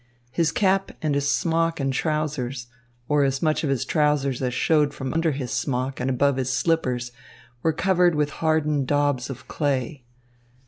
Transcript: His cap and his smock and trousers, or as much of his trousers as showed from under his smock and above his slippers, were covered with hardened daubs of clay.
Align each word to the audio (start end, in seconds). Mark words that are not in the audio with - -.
His 0.31 0.51
cap 0.51 0.91
and 1.03 1.13
his 1.13 1.29
smock 1.31 1.79
and 1.79 1.93
trousers, 1.93 2.65
or 3.07 3.23
as 3.23 3.43
much 3.43 3.63
of 3.63 3.69
his 3.69 3.85
trousers 3.85 4.41
as 4.41 4.51
showed 4.51 4.95
from 4.95 5.13
under 5.13 5.29
his 5.31 5.51
smock 5.51 5.99
and 5.99 6.09
above 6.09 6.37
his 6.37 6.51
slippers, 6.51 7.11
were 7.61 7.71
covered 7.71 8.15
with 8.15 8.31
hardened 8.41 8.87
daubs 8.87 9.29
of 9.29 9.47
clay. 9.47 10.03